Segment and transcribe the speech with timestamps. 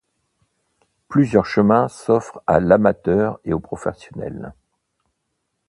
[1.09, 4.55] Plusieurs chemins s'offrent à l'amateur et au professionnel.